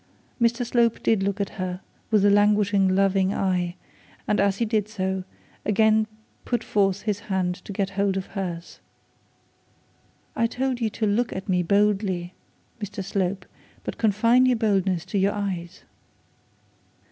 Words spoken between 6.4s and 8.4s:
put forth his hand to get hold of